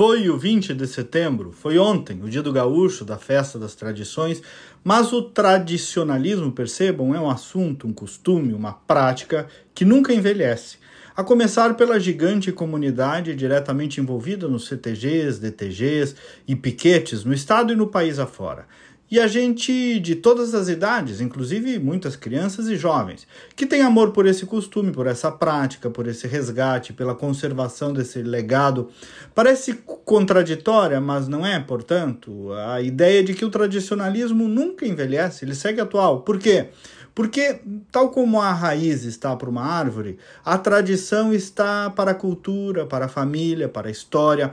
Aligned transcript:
Foi 0.00 0.30
o 0.30 0.38
20 0.38 0.72
de 0.72 0.86
setembro, 0.86 1.52
foi 1.52 1.78
ontem, 1.78 2.22
o 2.22 2.30
dia 2.30 2.40
do 2.40 2.50
gaúcho, 2.50 3.04
da 3.04 3.18
festa 3.18 3.58
das 3.58 3.74
tradições, 3.74 4.42
mas 4.82 5.12
o 5.12 5.20
tradicionalismo, 5.20 6.52
percebam, 6.52 7.14
é 7.14 7.20
um 7.20 7.28
assunto, 7.28 7.86
um 7.86 7.92
costume, 7.92 8.54
uma 8.54 8.72
prática 8.72 9.46
que 9.74 9.84
nunca 9.84 10.14
envelhece. 10.14 10.78
A 11.14 11.22
começar 11.22 11.74
pela 11.74 12.00
gigante 12.00 12.50
comunidade 12.50 13.34
diretamente 13.34 14.00
envolvida 14.00 14.48
nos 14.48 14.68
CTGs, 14.68 15.38
DTGs 15.38 16.14
e 16.48 16.56
piquetes 16.56 17.22
no 17.22 17.34
estado 17.34 17.70
e 17.70 17.76
no 17.76 17.86
país 17.86 18.18
afora 18.18 18.66
e 19.10 19.18
a 19.18 19.26
gente 19.26 19.98
de 19.98 20.14
todas 20.14 20.54
as 20.54 20.68
idades, 20.68 21.20
inclusive 21.20 21.78
muitas 21.78 22.14
crianças 22.14 22.68
e 22.68 22.76
jovens, 22.76 23.26
que 23.56 23.66
tem 23.66 23.82
amor 23.82 24.12
por 24.12 24.26
esse 24.26 24.46
costume, 24.46 24.92
por 24.92 25.06
essa 25.06 25.32
prática, 25.32 25.90
por 25.90 26.06
esse 26.06 26.26
resgate, 26.26 26.92
pela 26.92 27.14
conservação 27.14 27.92
desse 27.92 28.22
legado. 28.22 28.88
Parece 29.34 29.74
contraditória, 30.04 31.00
mas 31.00 31.26
não 31.26 31.44
é, 31.44 31.58
portanto, 31.58 32.52
a 32.52 32.80
ideia 32.80 33.22
de 33.22 33.34
que 33.34 33.44
o 33.44 33.50
tradicionalismo 33.50 34.46
nunca 34.46 34.86
envelhece, 34.86 35.44
ele 35.44 35.54
segue 35.54 35.80
atual. 35.80 36.20
Por 36.20 36.38
quê? 36.38 36.68
Porque, 37.14 37.60
tal 37.90 38.10
como 38.10 38.40
a 38.40 38.52
raiz 38.52 39.04
está 39.04 39.34
para 39.34 39.50
uma 39.50 39.64
árvore, 39.64 40.16
a 40.44 40.56
tradição 40.56 41.34
está 41.34 41.90
para 41.90 42.12
a 42.12 42.14
cultura, 42.14 42.86
para 42.86 43.06
a 43.06 43.08
família, 43.08 43.68
para 43.68 43.88
a 43.88 43.90
história, 43.90 44.52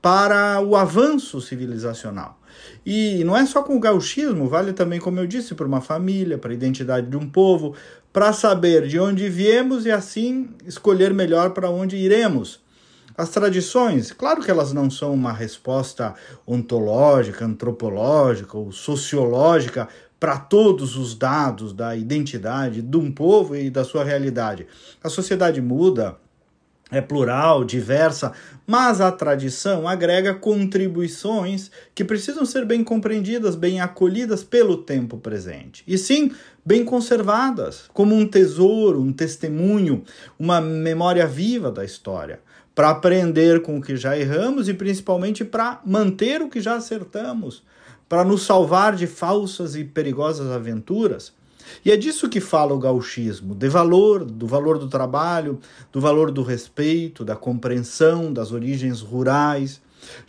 para 0.00 0.60
o 0.60 0.76
avanço 0.76 1.40
civilizacional. 1.40 2.38
E 2.84 3.22
não 3.24 3.36
é 3.36 3.44
só 3.44 3.62
com 3.62 3.76
o 3.76 3.80
gauchismo, 3.80 4.48
vale 4.48 4.72
também, 4.72 5.00
como 5.00 5.18
eu 5.18 5.26
disse, 5.26 5.54
para 5.54 5.66
uma 5.66 5.80
família, 5.80 6.38
para 6.38 6.50
a 6.50 6.54
identidade 6.54 7.08
de 7.08 7.16
um 7.16 7.28
povo, 7.28 7.74
para 8.12 8.32
saber 8.32 8.86
de 8.86 8.98
onde 8.98 9.28
viemos 9.28 9.86
e 9.86 9.90
assim 9.90 10.50
escolher 10.66 11.12
melhor 11.12 11.50
para 11.50 11.70
onde 11.70 11.96
iremos. 11.96 12.60
As 13.16 13.30
tradições, 13.30 14.12
claro 14.12 14.42
que 14.42 14.50
elas 14.50 14.72
não 14.72 14.88
são 14.88 15.12
uma 15.12 15.32
resposta 15.32 16.14
ontológica, 16.46 17.44
antropológica 17.44 18.56
ou 18.56 18.70
sociológica 18.70 19.88
para 20.20 20.38
todos 20.38 20.96
os 20.96 21.16
dados 21.16 21.72
da 21.72 21.96
identidade 21.96 22.80
de 22.80 22.96
um 22.96 23.10
povo 23.10 23.56
e 23.56 23.70
da 23.70 23.84
sua 23.84 24.04
realidade. 24.04 24.66
A 25.02 25.08
sociedade 25.08 25.60
muda, 25.60 26.16
é 26.90 27.00
plural, 27.00 27.64
diversa, 27.64 28.32
mas 28.66 29.00
a 29.00 29.12
tradição 29.12 29.86
agrega 29.86 30.34
contribuições 30.34 31.70
que 31.94 32.04
precisam 32.04 32.44
ser 32.44 32.64
bem 32.64 32.82
compreendidas, 32.82 33.54
bem 33.54 33.80
acolhidas 33.80 34.42
pelo 34.42 34.78
tempo 34.78 35.18
presente. 35.18 35.82
E 35.86 35.98
sim, 35.98 36.32
bem 36.64 36.84
conservadas, 36.84 37.84
como 37.92 38.14
um 38.14 38.26
tesouro, 38.26 39.00
um 39.00 39.12
testemunho, 39.12 40.02
uma 40.38 40.60
memória 40.60 41.26
viva 41.26 41.70
da 41.70 41.84
história, 41.84 42.40
para 42.74 42.90
aprender 42.90 43.62
com 43.62 43.78
o 43.78 43.82
que 43.82 43.96
já 43.96 44.16
erramos 44.18 44.68
e 44.68 44.74
principalmente 44.74 45.44
para 45.44 45.80
manter 45.84 46.40
o 46.40 46.48
que 46.48 46.60
já 46.60 46.76
acertamos, 46.76 47.62
para 48.08 48.24
nos 48.24 48.42
salvar 48.42 48.96
de 48.96 49.06
falsas 49.06 49.74
e 49.74 49.84
perigosas 49.84 50.50
aventuras 50.50 51.32
e 51.84 51.90
é 51.90 51.96
disso 51.96 52.28
que 52.28 52.40
fala 52.40 52.74
o 52.74 52.78
gauchismo, 52.78 53.54
de 53.54 53.68
valor, 53.68 54.24
do 54.24 54.46
valor 54.46 54.78
do 54.78 54.88
trabalho, 54.88 55.58
do 55.92 56.00
valor 56.00 56.30
do 56.30 56.42
respeito, 56.42 57.24
da 57.24 57.36
compreensão 57.36 58.32
das 58.32 58.52
origens 58.52 59.00
rurais. 59.00 59.80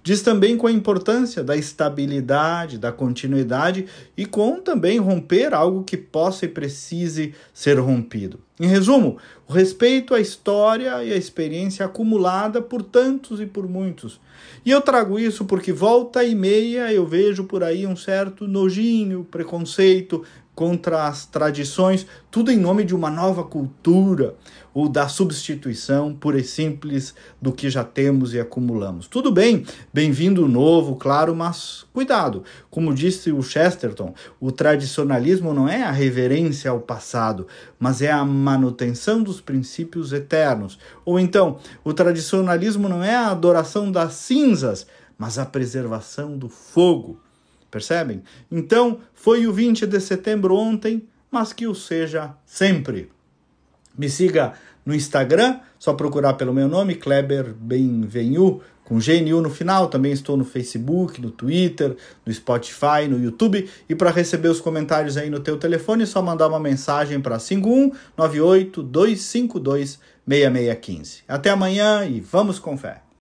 Diz 0.04 0.22
também 0.22 0.58
com 0.58 0.68
a 0.68 0.72
importância 0.72 1.44
da 1.44 1.56
estabilidade, 1.56 2.78
da 2.78 2.92
continuidade 2.92 3.86
e 4.18 4.26
com 4.26 4.60
também 4.60 4.98
romper 4.98 5.54
algo 5.54 5.84
que 5.84 5.96
possa 5.96 6.46
e 6.46 6.50
precise 6.50 7.34
ser 7.54 7.80
rompido. 7.80 8.40
Em 8.60 8.68
resumo, 8.68 9.18
o 9.48 9.54
respeito 9.54 10.14
à 10.14 10.20
história 10.20 11.04
e 11.04 11.14
à 11.14 11.16
experiência 11.16 11.86
acumulada 11.86 12.62
por 12.62 12.84
tantos 12.84 13.40
e 13.40 13.46
por 13.46 13.70
muitos. 13.70 14.20
E 14.66 14.72
eu 14.72 14.82
trago 14.82 15.18
isso 15.18 15.46
porque 15.46 15.72
volta 15.72 16.24
e 16.24 16.36
meia 16.36 16.92
eu 16.92 17.06
vejo 17.06 17.46
por 17.46 17.64
aí 17.64 17.88
um 17.88 17.96
certo 17.96 18.48
nojinho, 18.48 19.26
preconceito, 19.30 20.24
contra 20.60 21.08
as 21.08 21.26
tradições, 21.26 22.06
tudo 22.30 22.52
em 22.52 22.58
nome 22.58 22.84
de 22.84 22.94
uma 22.94 23.10
nova 23.10 23.46
cultura 23.46 24.36
ou 24.74 24.90
da 24.90 25.08
substituição 25.08 26.14
pura 26.14 26.38
e 26.38 26.44
simples 26.44 27.16
do 27.42 27.54
que 27.54 27.70
já 27.70 27.82
temos 27.82 28.34
e 28.34 28.42
acumulamos. 28.42 29.08
Tudo 29.08 29.32
bem, 29.32 29.66
bem-vindo 29.94 30.50
novo, 30.50 30.98
claro, 30.98 31.34
mas 31.34 31.86
cuidado. 31.94 32.44
Como 32.70 32.94
disse 32.94 33.32
o 33.32 33.42
Chesterton, 33.42 34.14
o 34.38 34.52
tradicionalismo 34.52 35.54
não 35.54 35.70
é 35.70 35.84
a 35.84 35.92
reverência 35.92 36.72
ao 36.72 36.82
passado, 36.82 37.48
mas 37.80 38.02
é 38.02 38.12
a 38.12 38.26
manutenção 38.26 39.24
dos 39.24 39.40
princípios 39.40 40.12
eternos. 40.12 40.78
Ou 41.06 41.18
então, 41.18 41.58
o 41.86 41.94
tradicionalismo 41.94 42.90
não 42.90 43.02
é 43.02 43.16
a 43.16 43.32
adoração 43.32 43.90
das 43.90 44.12
cinzas, 44.16 44.86
mas 45.18 45.40
a 45.40 45.46
preservação 45.46 46.38
do 46.38 46.50
fogo. 46.50 47.29
Percebem? 47.70 48.24
Então, 48.52 49.00
foi 49.14 49.46
o 49.46 49.54
20 49.54 49.86
de 49.86 50.00
setembro 50.00 50.56
ontem, 50.56 51.08
mas 51.30 51.54
que 51.54 51.68
o 51.68 51.76
seja 51.76 52.34
sempre. 52.46 53.12
Me 53.98 54.10
siga 54.10 54.54
no 54.86 54.96
Instagram, 54.96 55.60
só 55.78 55.94
procurar 55.94 56.34
pelo 56.34 56.54
meu 56.54 56.68
nome, 56.68 56.96
Kleber 56.96 57.54
Benvenu, 57.54 58.62
com 58.84 58.98
GNU 58.98 59.42
no 59.42 59.50
final. 59.50 59.88
Também 59.88 60.12
estou 60.12 60.36
no 60.36 60.44
Facebook, 60.44 61.22
no 61.22 61.30
Twitter, 61.30 61.96
no 62.26 62.34
Spotify, 62.34 63.08
no 63.08 63.22
YouTube. 63.22 63.70
E 63.88 63.94
para 63.94 64.10
receber 64.10 64.50
os 64.50 64.60
comentários 64.60 65.16
aí 65.16 65.30
no 65.30 65.40
teu 65.40 65.58
telefone, 65.58 66.04
é 66.04 66.06
só 66.08 66.22
mandar 66.22 66.48
uma 66.48 66.60
mensagem 66.60 67.22
para 67.22 67.38
5198 67.38 68.82
252 68.82 70.00
6615. 70.28 71.24
Até 71.28 71.50
amanhã 71.52 72.06
e 72.06 72.20
vamos 72.20 72.58
com 72.58 72.78
fé. 72.78 73.09